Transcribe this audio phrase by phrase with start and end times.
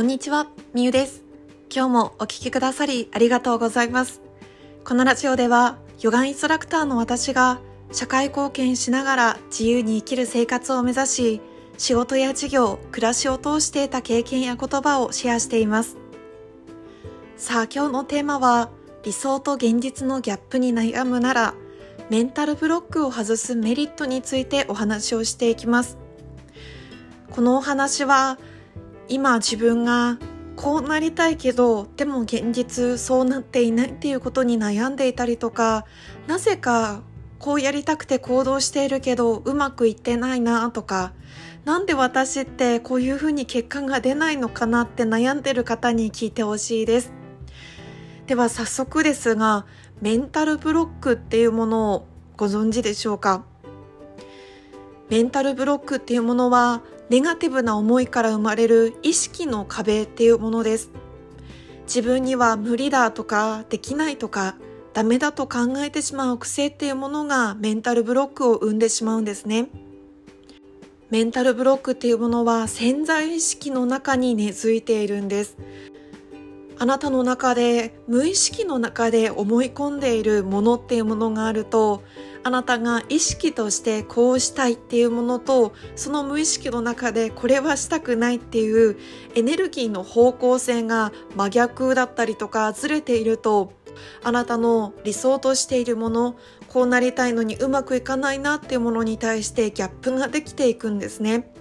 [0.00, 1.22] こんにちは、みゆです。
[1.70, 4.22] 今日もお聴きくださりありがとうございます。
[4.82, 7.60] このラジオでは、ヨガインストラクターの私が
[7.92, 11.40] 社会貢献しながら自由に生きる生活を目指し、
[11.76, 15.98] 仕事や事業、暮らしを通して得た経験や言葉をシェアしています。
[17.36, 18.70] さあ今日のテーマは、
[19.04, 21.54] 理想と現実のギャップに悩むなら、
[22.08, 25.98] メンタルブロックを外すメリットについてお話をしていきます。
[27.30, 28.38] このお話は
[29.10, 30.18] 今自分が
[30.54, 35.84] こうなりたいけどでも現実そうなっていないっていうことに悩んでいたりとか
[36.28, 37.02] なぜか
[37.40, 41.12] こうやりたくて行動しているけどうまくいってないなとか
[41.64, 47.12] なんで私ってこういうふうに結果が出ないのかなって悩んでる方に聞いてほしいです。
[48.26, 49.66] では早速ですが
[50.00, 53.44] メンタルブロックっていうものをご存知でしょうか？
[55.08, 60.90] メンタルブロックっていうものはネガティブな思いから生まれる意識の壁っていうものです。
[61.82, 64.54] 自分には無理だとかできないとか
[64.92, 69.66] ダメだと考えてしまう癖っていうものがメンタルブロックを生んでしまうんですね。
[71.10, 75.56] メンタルブロックっていうものは潜在意識の中に根付いているんです。
[76.78, 82.04] あなたの中で無意識の中で思い込んでいるものっていうものがあると
[82.42, 88.96] あなたが意識としてこうしたいっていうものとその無意識の中でこれはしたくないっていう
[89.34, 93.72] エネルギーの方向性が真逆だったりとかずれていると
[94.22, 96.36] あなたの理想としているもの
[96.68, 101.52] こうなりたいのにうまくいかないなっていうものに対してギャップができていくんですね。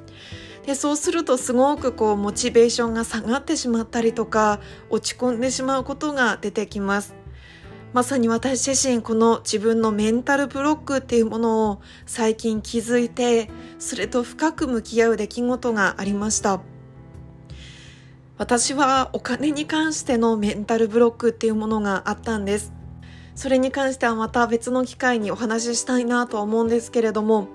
[0.66, 7.19] でそうするとすごくこうモチベーションが下がってしまったりとか落ち込んでしまうことが出てきます。
[7.92, 16.62] まさに私自身この自分のメンタルブロックっていうものを最近気づいてそれと深く向き合う出来事がありました。
[18.38, 22.72] 私はお金に関してのメンタルブロックっていうものがあったんです。
[23.36, 27.48] それに関してはまた別の機会にお話ししたいなと思うんですけれども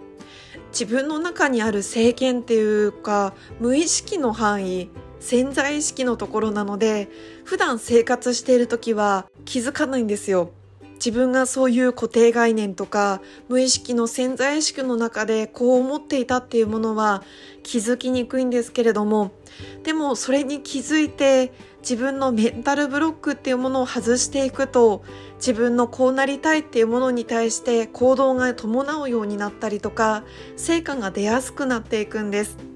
[0.71, 4.89] 自分の中にある制限っていうか無意識の範囲
[5.25, 7.09] 潜在意識のところなので
[7.45, 10.53] 普段生活している時は気づかないんですよ
[10.97, 17.23] 自分がそういう固定概念とか無意識の潜在意識の中でこう思っていたっていうものは
[17.63, 19.33] 気づきにくいんですけれども
[19.83, 25.05] でもそれに気づいて自分のメンタルブロックっていうものを外していくと
[25.37, 30.23] 自分のこうなりたいっていうものに対して行動が伴うようになったりとか
[30.57, 32.74] 成果が出やすくなっていくんです。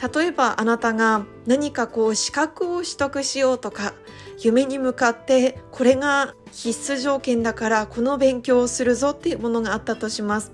[0.00, 3.94] 例えばあなたが何かこう資格を取得しようとか
[4.40, 10.52] 夢に向かってこれが必須条件だからこの勉強をするぞっていうものがあったとします。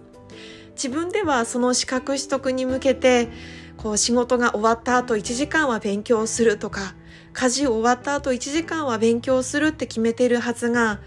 [0.75, 3.28] 自分ではその資格取得に向けて
[3.77, 6.94] こう仕事が終わった後1時間は勉強するとか
[7.32, 11.00] 家事終わった後1時間は勉強するって決めてるはずが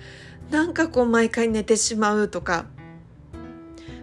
[0.52, 2.66] なんかこう毎回寝てしまうとか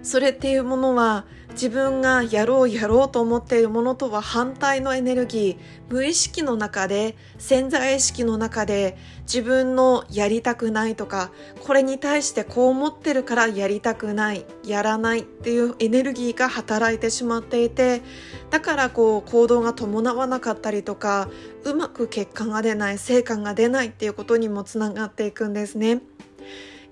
[0.03, 1.25] それっていうものは
[1.55, 18.03] 自分がやろうやろうと思っているものとは反対のエネルギー無意識の中で潜在意識の中で自分のやりたくないとかこれに対してこう思ってるからやりたくないやらないっていうエネルギーが働いてしまっていて
[18.51, 21.29] だからこう行動が伴わなかったりとか
[21.63, 26.03] うまく結果が出ない成果が出ないっていうことにもつながっていくんですね。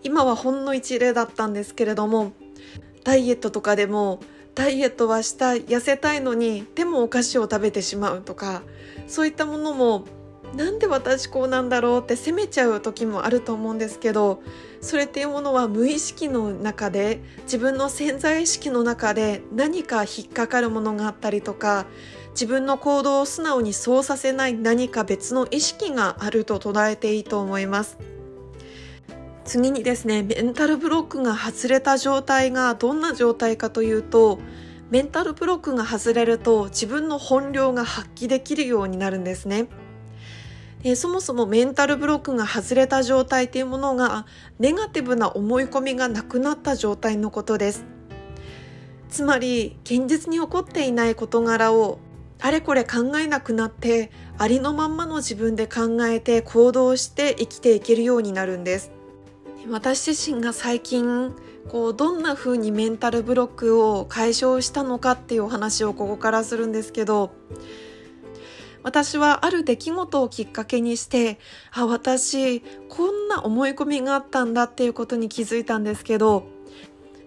[0.05, 2.33] 今はほんの一例だったんですけれども
[3.05, 4.21] ダイエットとかでも
[4.55, 8.63] ダイエットはした痩せたいのにでもお菓子を食べてしまうとか
[9.07, 10.05] そういったものも
[10.55, 14.43] なんで私こうなんだろうって責めちゃう時もあると思うんですけど
[14.83, 21.87] それっていうものは無意識の中で自分の潜在意識の中で何か引っかかるものがあったりとか
[22.33, 27.99] 自分の行動を素直にそうさせない何か別の意識があると捉えていいと思います。
[29.45, 34.39] 次にですねメンタルブロックが外れた状態がどんな状態かというと
[34.91, 39.69] メンタルブロックが外れると自分の本領が発揮できるようになるんですね。
[40.83, 44.27] でそもそもメンタルブロックが外れた状態というものが
[44.59, 47.85] ネガティブな思い込みがなくなった状態のことです。
[49.09, 51.99] つまり現実に起こっていない事柄を
[52.41, 58.91] あれこれ考えなくなってありのまんまの自分で考えて行動して生きていけるようになるんです。
[59.71, 61.35] 私自身が最近
[61.69, 67.31] こうどんな風にメンタルブロックを解消したのかっていうお話をここからするんですけど
[68.83, 71.39] 私はある出来事をきっかけにして
[71.73, 76.45] あ私こんな思い込みがあったんだっていうことに気づいたんですけど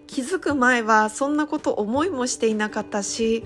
[0.06, 3.44] 気づく前はそんなこと思いもしていなかったし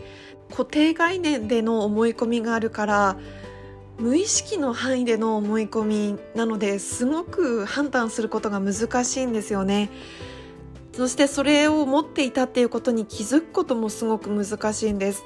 [0.51, 3.17] 固定概念での思い込みがあるから
[4.01, 9.91] 無意識の範囲での思い込みなのですごく判断することが難しいんですよね。
[10.93, 15.25] そしてそれを持っていたっていうことに気づくこともすごく難しいんです。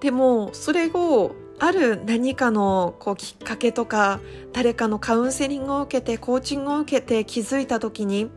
[0.00, 4.18] でもそれをある何かのこうきっかけとか
[4.52, 8.30] 誰かのカウンセリングを受けてコーチングを受けて気づいた時に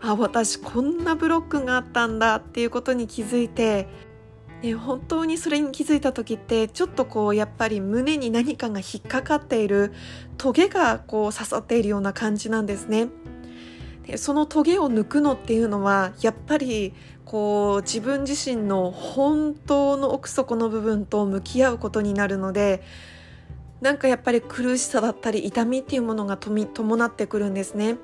[0.00, 3.88] あ私こんなブロックがあったんだっていうことに気づいて、
[4.62, 9.92] ね、本当にそれに気づいた時ってちょっとこうやっぱり胸に何かが引っかかっている
[10.36, 13.08] トゲがこう刺さっているような感じなんですね。
[14.06, 16.92] でそのトゲを抜くのっていうのはやっぱり
[17.24, 22.82] こう自分自身の本当の奥底の部分と向き合うことになるので
[23.80, 27.96] なんかやっぱり苦しさだったり痛みっていうものが伴ってくるんですね。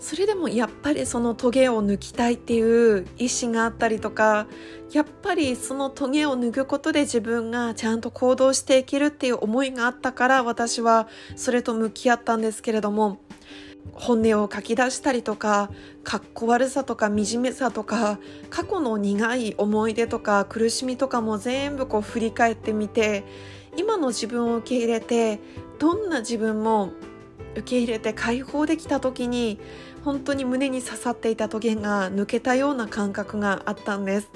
[0.00, 4.46] それでもやっぱりそのトゲを抜きたいっていう意志があったりとか
[4.92, 13.18] やっぱりそのトゲを脱ぐことで自分がちゃんと行動していけるっていう思いがあったから私はそれと向き合ったんですけれども
[13.92, 15.70] 本音を書き出したりとか
[16.04, 18.18] かっこ悪さとか惨めさとか
[18.50, 23.24] 過去の苦い思い出とか苦しみとかも全部こう振り返ってみて
[23.76, 25.40] 今の自分を受け入れて
[25.78, 26.92] どんな自分も
[27.52, 29.58] 受け入れて解放できた時に
[30.08, 34.30] 本当に胸に刺さっていたトゲが抜けたような感覚があったんです。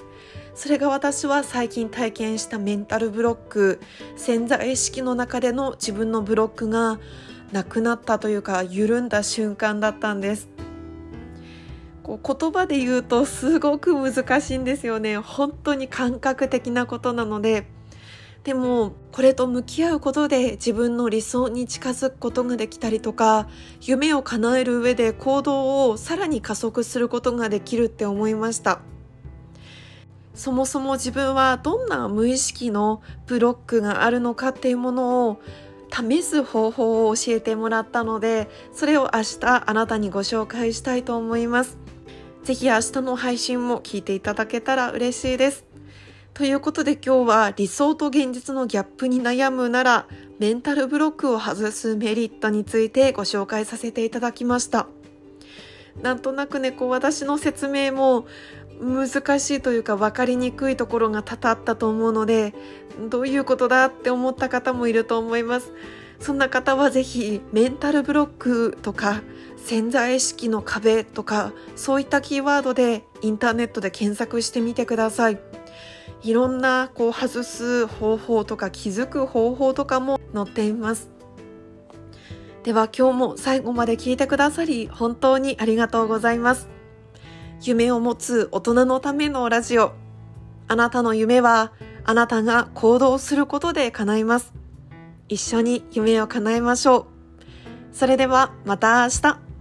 [0.54, 3.80] それが私は最近体験したメンタルブロック
[4.14, 7.00] 潜在意識の中での自分のブロックが
[7.52, 10.50] なくなったというか緩んだ瞬間だったんです。
[12.02, 15.16] こう言葉で言うとすごく難しいんですよね。
[15.16, 17.66] 本当に感覚的なことなので
[18.44, 23.48] でもこれと向き合うことで自分の理想に近づくことができたりとか
[23.80, 28.80] 夢を叶える上で行動をさらに加速することができるって思いました。
[30.34, 35.40] そもそも自分はどんな無意識のブロックがあるのかっていうものを
[35.92, 41.78] 試す方法を教えてもらったのでそれを明日あなたにご紹介したいと思います。
[42.44, 45.71] ぜひ明日の配信も聞いていただけたら嬉しいです。
[46.34, 50.06] ということで今日は理想と現実のギャップに悩むなら
[50.38, 54.86] メンタルブロックを外すメリットについてご紹介させていただきました。
[56.00, 58.24] なんとなくねこう私の説明も
[58.80, 62.54] 難しいというか分かりにくいところが多々あったと思うので
[63.10, 65.72] どういうことだって思った方もいると思います。
[66.18, 69.20] そんな方はぜひメンタルブロックとか
[69.58, 75.38] 潜在意識の壁とかそういったキーワードでインターネットで検索してみてください。
[76.22, 81.10] いろんなこう外す方法とか気づく方法とかも載っています
[82.62, 86.72] では今日も最後まで聞いてくださり本当にありがとうございます
[87.64, 89.92] 夢を持つ大人のためのラジオ。
[90.66, 91.72] あなたの夢は
[92.04, 94.52] あなたが行動することで叶います。
[95.28, 97.06] 一緒に夢を叶えましょう。
[97.92, 99.51] それではまた明日。